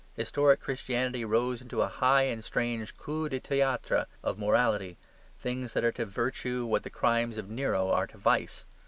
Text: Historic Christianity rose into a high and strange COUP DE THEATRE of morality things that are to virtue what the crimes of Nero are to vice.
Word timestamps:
Historic 0.15 0.59
Christianity 0.59 1.23
rose 1.23 1.61
into 1.61 1.83
a 1.83 1.87
high 1.87 2.23
and 2.23 2.43
strange 2.43 2.97
COUP 2.97 3.29
DE 3.29 3.39
THEATRE 3.39 4.07
of 4.23 4.39
morality 4.39 4.97
things 5.39 5.73
that 5.73 5.83
are 5.83 5.91
to 5.91 6.07
virtue 6.07 6.65
what 6.65 6.81
the 6.81 6.89
crimes 6.89 7.37
of 7.37 7.51
Nero 7.51 7.87
are 7.91 8.07
to 8.07 8.17
vice. 8.17 8.65